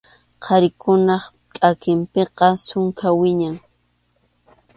Qharikunap 0.43 1.23
kʼakinpiqa 1.55 2.47
sunkham 2.65 3.13
wiñan. 3.21 3.55